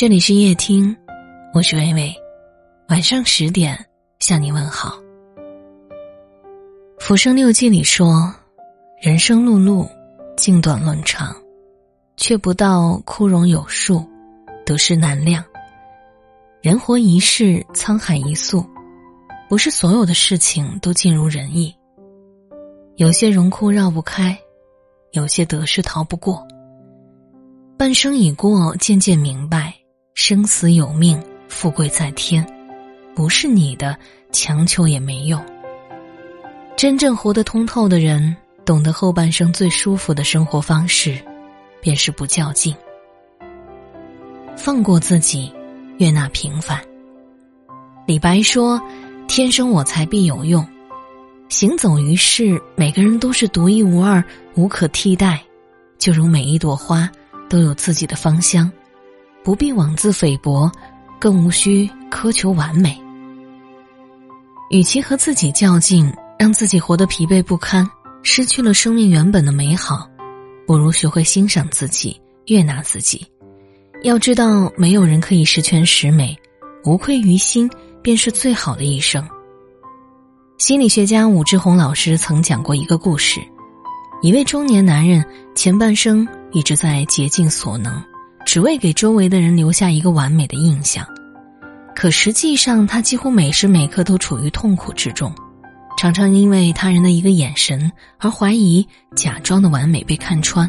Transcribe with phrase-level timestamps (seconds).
[0.00, 0.96] 这里是夜听，
[1.52, 2.14] 我是微微，
[2.88, 3.84] 晚上十点
[4.20, 4.90] 向你问好。
[7.00, 8.32] 《浮生六记》里说
[9.02, 9.88] ：“人生碌碌，
[10.36, 11.34] 尽短论长，
[12.16, 14.08] 却不到枯荣有数，
[14.64, 15.44] 得失难量。
[16.62, 18.64] 人活一世，沧海一粟，
[19.48, 21.74] 不是所有的事情都尽如人意。
[22.94, 24.38] 有些荣枯绕不开，
[25.10, 26.46] 有些得失逃不过。
[27.76, 29.74] 半生已过，渐渐明白。”
[30.20, 32.44] 生死有命，富贵在天，
[33.14, 33.96] 不是你的，
[34.32, 35.40] 强求也没用。
[36.76, 41.16] 真正活得通透的人，懂得后半生最舒服的生活方式，
[41.80, 42.74] 便是不较劲，
[44.56, 45.52] 放过自己，
[45.98, 46.82] 悦纳平凡。
[48.04, 48.82] 李白说
[49.28, 50.66] ：“天生我材必有用。”
[51.48, 54.22] 行走于世，每个人都是独一无二、
[54.56, 55.40] 无可替代，
[55.96, 57.08] 就如每一朵花
[57.48, 58.70] 都有自己的芳香。
[59.44, 60.70] 不必妄自菲薄，
[61.18, 63.00] 更无需苛求完美。
[64.70, 67.88] 与其和自己较劲，让自己活得疲惫不堪，
[68.22, 70.06] 失去了生命原本的美好，
[70.66, 73.26] 不如学会欣赏自己，悦纳自己。
[74.02, 76.38] 要知道，没有人可以十全十美，
[76.84, 77.68] 无愧于心
[78.02, 79.26] 便是最好的一生。
[80.58, 83.40] 心理学家武志红老师曾讲过一个故事：
[84.20, 85.24] 一位中年男人
[85.54, 88.04] 前半生一直在竭尽所能。
[88.48, 91.06] 只为给周围的人留下一个完美的印象，
[91.94, 95.30] 可实际上他几乎每时每刻都处于痛苦之中，
[95.98, 100.66] 常常因为他人的一个眼神而怀疑假装的完美被看穿。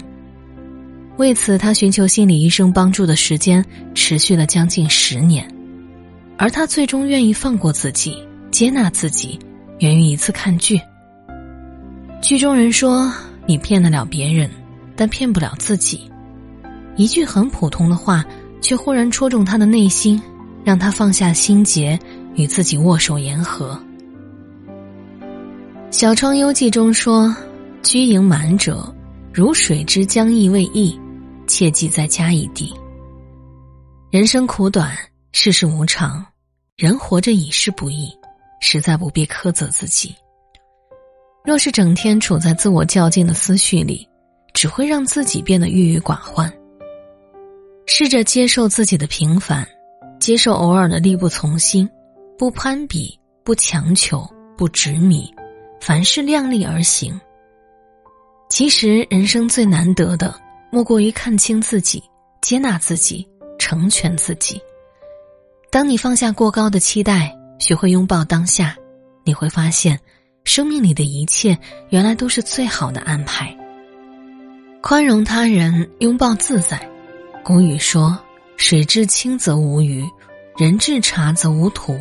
[1.16, 3.64] 为此，他寻求心理医生帮助的时间
[3.96, 5.50] 持续了将近十年，
[6.38, 8.22] 而他最终愿意放过自己、
[8.52, 9.40] 接纳自己，
[9.80, 10.78] 源于一次看剧。
[12.22, 13.10] 剧中人说
[13.48, 14.52] ：“你骗得了别人，
[14.98, 16.02] 但骗不了自己。”
[17.00, 18.26] 一句很普通的话，
[18.60, 20.22] 却忽然戳中他的内心，
[20.66, 21.98] 让他放下心结，
[22.36, 23.74] 与自己握手言和。
[25.98, 27.34] 《小窗幽记》中说
[27.82, 28.94] ：“居盈满者，
[29.34, 31.00] 如水之将溢未溢，
[31.48, 32.70] 切记再加一滴。”
[34.12, 34.94] 人生苦短，
[35.32, 36.26] 世事无常，
[36.76, 38.12] 人活着已是不易，
[38.60, 40.14] 实在不必苛责自己。
[41.46, 44.06] 若是整天处在自我较劲的思绪里，
[44.54, 46.54] 只会让自己变得郁郁寡欢。
[47.92, 49.68] 试着接受自己的平凡，
[50.20, 51.90] 接受偶尔的力不从心，
[52.38, 54.24] 不攀比，不强求，
[54.56, 55.28] 不执迷，
[55.82, 57.20] 凡事量力而行。
[58.48, 60.40] 其实，人生最难得的，
[60.72, 62.02] 莫过于看清自己，
[62.42, 63.28] 接纳自己，
[63.58, 64.62] 成全自己。
[65.72, 68.78] 当你放下过高的期待，学会拥抱当下，
[69.24, 70.00] 你会发现，
[70.44, 71.58] 生命里的一切
[71.90, 73.54] 原来都是最好的安排。
[74.80, 76.80] 宽容他人，拥抱自在。
[77.44, 78.18] 古语说
[78.58, 80.08] ：“水至清则无鱼，
[80.58, 81.98] 人至察则无徒。”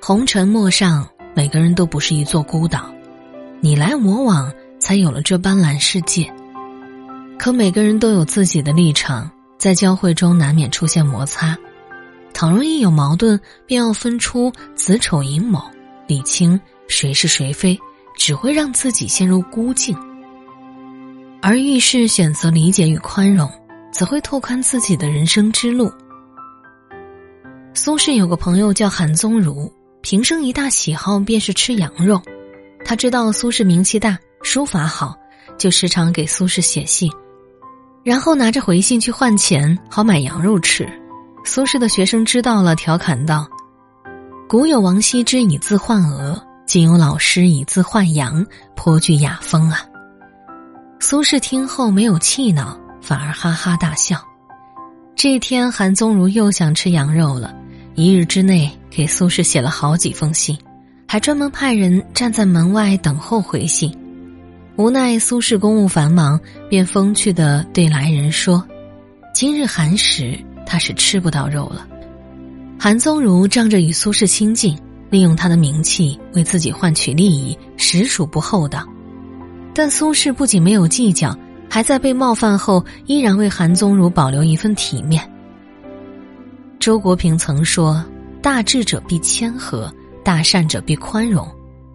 [0.00, 2.92] 红尘陌上，每个人都不是一座孤岛，
[3.60, 6.32] 你来我往，才有了这斑斓世界。
[7.38, 11.56] 可每个人都有自己的立场，在交汇中难免出现摩擦。
[12.32, 15.68] 倘若一有矛盾，便要分出子丑寅卯，
[16.06, 17.76] 理清谁是谁非，
[18.16, 19.96] 只会让自己陷入孤境。
[21.42, 23.50] 而遇事选择理解与宽容。
[23.90, 25.90] 则会拓宽自己的人生之路。
[27.74, 32.20] 苏轼有个朋友叫韩宗儒，平生一大喜好便是吃羊肉。
[32.84, 35.16] 他知道苏轼名气大，书法好，
[35.56, 37.10] 就时常给苏轼写信，
[38.02, 40.88] 然后拿着回信去换钱，好买羊肉吃。
[41.44, 43.48] 苏轼的学生知道了，调侃道
[44.48, 48.44] ：“古有王羲之以字换鹅，今有老师以字换羊，
[48.74, 49.82] 颇具雅风啊。”
[51.00, 52.78] 苏轼听后没有气恼。
[53.08, 54.22] 反而哈哈大笑。
[55.16, 57.54] 这一天，韩宗儒又想吃羊肉了，
[57.94, 60.58] 一日之内给苏轼写了好几封信，
[61.06, 63.90] 还专门派人站在门外等候回信。
[64.76, 68.62] 无奈苏轼公务繁忙，便风趣的对来人说
[69.32, 71.88] ：“今日寒食，他是吃不到肉了。”
[72.78, 74.78] 韩宗儒仗着与苏轼亲近，
[75.08, 78.86] 利用他的名气为自己换取利益，实属不厚道。
[79.72, 81.34] 但苏轼不仅没有计较。
[81.68, 85.22] 还在被冒犯后，依然为韩宗儒保留一份体面。
[86.78, 88.04] 周国平曾说
[88.40, 89.92] ：“大智者必谦和，
[90.24, 91.46] 大善者必宽容，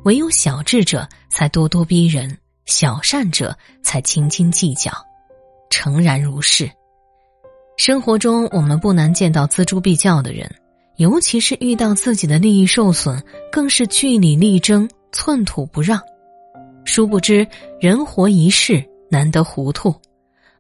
[0.04, 4.92] 唯有小智者才咄咄逼人，小善者才斤斤计较。”
[5.72, 6.70] 诚然如是。
[7.78, 10.48] 生活中，我们不难见到锱铢必较的人，
[10.98, 13.20] 尤其是遇到自己的利益受损，
[13.52, 16.00] 更是据理力争，寸土不让。
[16.86, 17.48] 殊不知，
[17.80, 18.88] 人活一世。
[19.14, 19.94] 难得糊涂，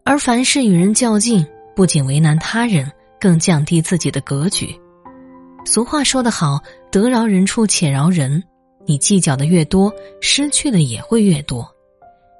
[0.03, 1.43] 而凡事与人较劲，
[1.75, 2.89] 不仅为难他人，
[3.19, 4.79] 更降低自己的格局。
[5.65, 6.61] 俗话说得好
[6.91, 8.43] ：“得饶人处且饶人。”
[8.85, 9.91] 你计较的越多，
[10.21, 11.67] 失去的也会越多。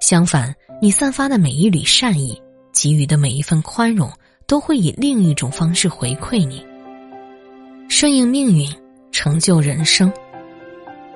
[0.02, 2.40] 相反，你散发的每一缕善意，
[2.72, 4.12] 给予的每一份宽容，
[4.46, 6.64] 都会以另一种方式回馈你。
[7.90, 8.70] 顺应命运，
[9.12, 10.12] 成就人生。《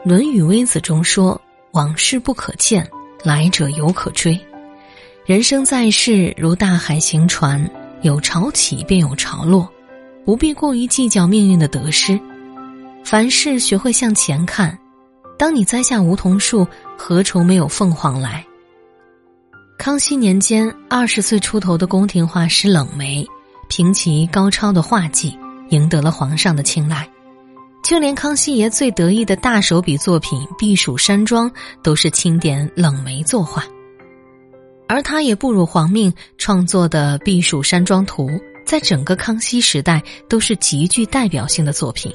[0.03, 1.39] 论语微子》中说
[1.73, 2.89] ：“往事不可见，
[3.23, 4.39] 来者犹可追。”
[5.27, 7.69] 人生在世如大海行船，
[8.01, 9.69] 有潮起便有潮落，
[10.23, 12.17] 不必过于计较命运的得失。
[13.03, 14.79] 凡事学会向前看。
[15.37, 16.65] 当你栽下梧桐树，
[16.97, 18.41] 何愁没有凤凰来？
[19.77, 23.27] 康熙年间，二十岁出头的宫廷画师冷梅，
[23.67, 25.37] 凭其高超的画技，
[25.71, 27.05] 赢得了皇上的青睐。
[27.83, 31.51] 就连康熙爷最得意的大手笔作品《避暑山庄》，
[31.83, 33.61] 都是钦点冷梅作画。
[34.87, 38.29] 而他也不辱皇命创作的《避暑山庄图》，
[38.65, 42.11] 在整个康熙时代都是极具代表性的作品。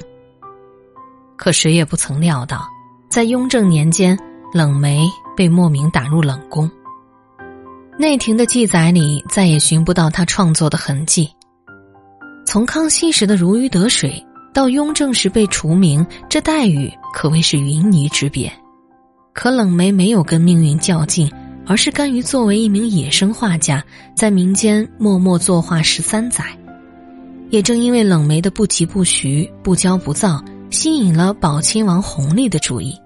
[1.35, 2.67] 可谁也不曾料到，
[3.09, 4.17] 在雍正年间，
[4.53, 6.69] 冷梅被莫名打入冷宫。
[7.97, 11.29] 内廷的记载里再也寻不到他创作的痕迹。
[12.45, 18.51] 从康熙时的如鱼得水，到雍正时被除名，这待遇可谓是云泥之别。
[19.33, 21.31] 可冷梅没有跟命运较劲。
[21.65, 23.83] 而是甘于作为一名野生画家，
[24.15, 26.43] 在民间默默作画十三载。
[27.49, 32.97] 也正因为冷梅的不疾不徐、不骄不躁，吸引了宝亲王弘历的注意。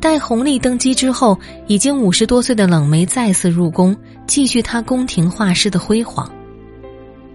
[0.00, 3.96] 待弘历登基之后，已经五十多岁的冷梅再次入宫，
[4.26, 6.26] 继续他宫廷画师的辉煌。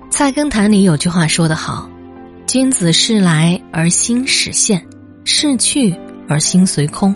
[0.14, 1.90] 《菜根谭》里有句话说得好
[2.46, 4.86] ：“君子事来而心始现，
[5.26, 5.96] 事去
[6.28, 7.16] 而心随空。”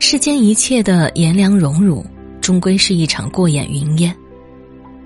[0.00, 2.04] 世间一切的炎凉荣辱。
[2.48, 4.16] 终归是一场过眼云烟。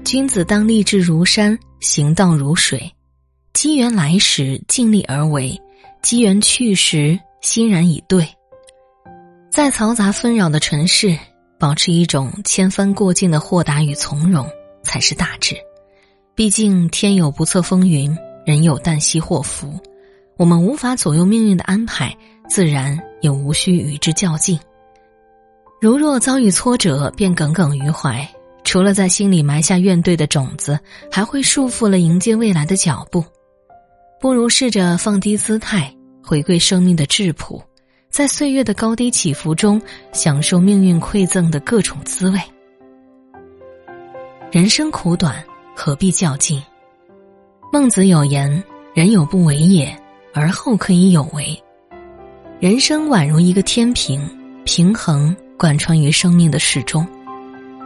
[0.04, 2.88] 君子当立志如山，行道如水。
[3.52, 5.60] 机缘来时尽力而为，
[6.02, 8.24] 机缘去时欣然以对。
[9.50, 11.18] 在嘈杂纷扰的尘世，
[11.58, 14.48] 保持一种千帆过尽的豁达与从容，
[14.84, 15.56] 才是大志。
[16.36, 18.16] 毕竟天有不测风云，
[18.46, 19.80] 人有旦夕祸福。
[20.36, 22.16] 我们无法左右命运的安排，
[22.48, 24.56] 自然也无需与之较劲。
[25.82, 28.24] 如若遭遇挫折便耿耿于怀，
[28.62, 30.78] 除了在心里埋下怨怼的种子，
[31.10, 33.24] 还会束缚了迎接未来的脚步。
[34.20, 35.92] 不如试着放低姿态，
[36.22, 37.60] 回归生命的质朴，
[38.10, 39.82] 在岁月的高低起伏中，
[40.12, 42.40] 享受命运馈赠的各种滋味。
[44.52, 45.42] 人生苦短，
[45.74, 46.62] 何必较劲？
[47.72, 48.62] 孟子有言
[48.94, 49.92] ：“人有不为也，
[50.32, 51.60] 而后可以有为。”
[52.60, 54.24] 人生宛如一个天平，
[54.64, 55.36] 平衡。
[55.62, 57.06] 贯穿于生命的始终，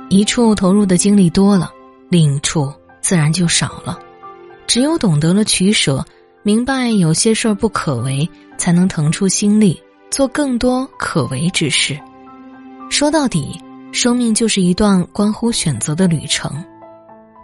[0.08, 1.70] 一处投入的精力多了，
[2.08, 3.98] 另一处自然就少了。
[4.66, 6.02] 只有懂得了取舍，
[6.42, 8.26] 明白有些事儿不可为，
[8.56, 9.78] 才能腾出心力
[10.10, 12.00] 做更多可为之事。
[12.88, 13.60] 说到底，
[13.92, 16.50] 生命就是一段关乎选择的旅程。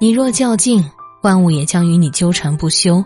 [0.00, 0.82] 你若较劲，
[1.22, 3.04] 万物也将与你纠缠不休；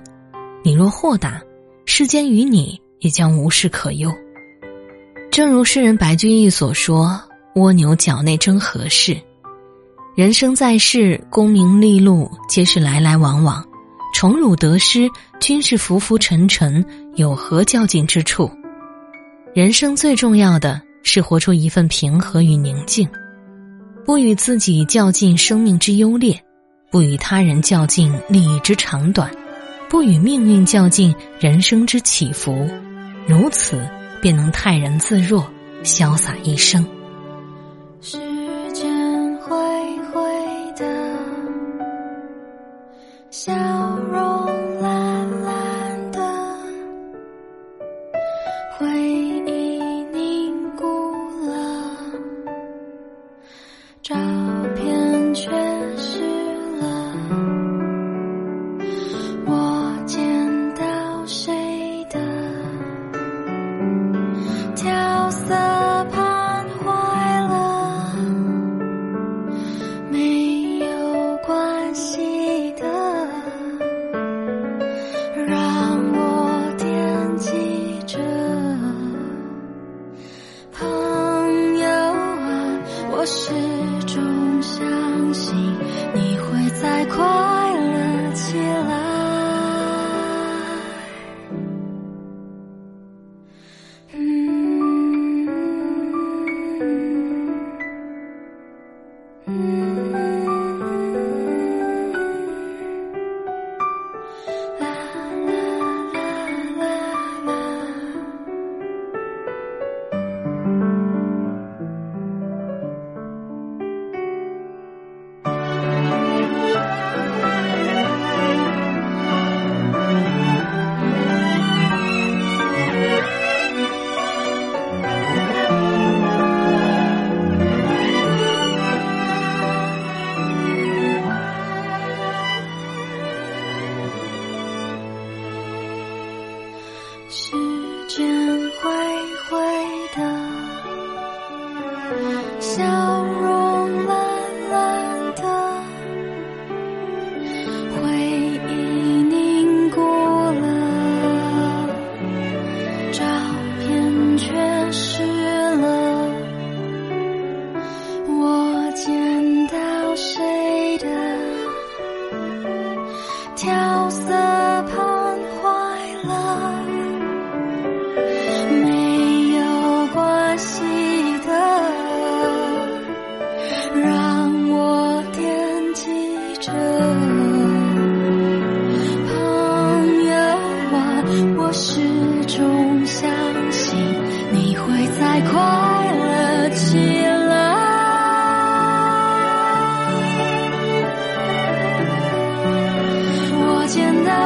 [0.63, 1.43] 你若豁达，
[1.87, 4.15] 世间与你也将无事可忧。
[5.37, 7.21] 正如诗人白居易所说
[7.57, 9.15] ：“蜗牛角内争何事？
[10.17, 13.63] 人生在世，功名利禄皆是来来往往，
[14.15, 15.07] 宠辱得失
[15.39, 16.83] 均是浮浮沉沉，
[17.17, 18.51] 有何较劲之处？
[19.55, 23.07] 人生最重要的是活出一份平和与宁静，
[24.07, 26.35] 不与自己较劲生命之优劣，
[26.91, 29.31] 不与他人较劲利益之长短，
[29.91, 32.67] 不与命运较劲人生之起伏，
[33.27, 33.79] 如此。”
[34.27, 35.47] 便能泰然自若，
[35.85, 36.85] 潇洒一生。
[38.01, 38.19] 时
[38.73, 38.93] 间
[39.37, 39.57] 灰
[40.13, 40.21] 灰
[40.77, 40.85] 的，
[43.31, 43.55] 笑
[44.11, 44.47] 容
[44.83, 46.19] 蓝蓝的，
[48.77, 49.79] 回忆
[50.13, 50.85] 凝固
[51.47, 51.95] 了，
[54.03, 54.13] 照
[54.75, 55.49] 片缺
[55.97, 56.19] 失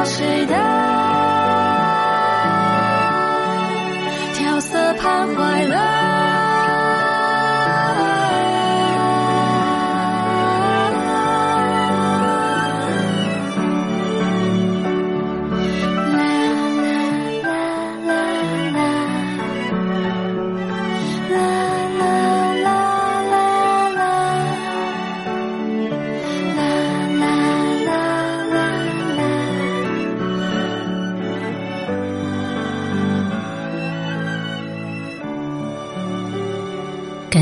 [0.05, 0.90] 谁的？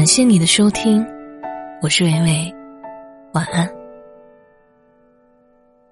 [0.09, 1.05] 谢谢你的收听
[1.83, 2.55] 我是伟伟
[3.31, 3.78] 晚安。